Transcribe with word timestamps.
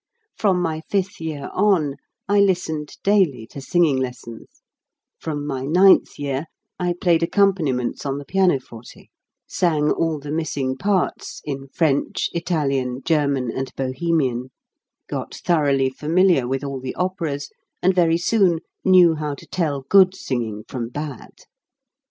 From 0.35 0.59
my 0.59 0.81
fifth 0.89 1.21
year 1.21 1.51
on 1.53 1.97
I 2.27 2.39
listened 2.39 2.97
daily 3.03 3.45
to 3.51 3.61
singing 3.61 3.97
lessons; 3.97 4.47
from 5.19 5.45
my 5.45 5.63
ninth 5.67 6.17
year 6.17 6.45
I 6.79 6.95
played 6.99 7.21
accompaniments 7.21 8.03
on 8.03 8.17
the 8.17 8.25
pianoforte, 8.25 9.11
sang 9.47 9.91
all 9.91 10.17
the 10.17 10.31
missing 10.31 10.75
parts, 10.75 11.39
in 11.45 11.67
French, 11.67 12.31
Italian, 12.33 13.03
Geriftaii, 13.03 13.53
and 13.55 13.71
Bohemian; 13.75 14.49
got 15.07 15.35
thoroughly 15.35 15.91
familiar 15.91 16.47
with 16.47 16.63
all 16.63 16.79
the 16.79 16.95
operas, 16.95 17.51
and 17.83 17.93
very 17.93 18.17
soon 18.17 18.57
knew 18.83 19.13
how 19.13 19.35
to 19.35 19.45
tell 19.45 19.81
good 19.87 20.15
singing 20.15 20.63
from 20.67 20.89
bad. 20.89 21.31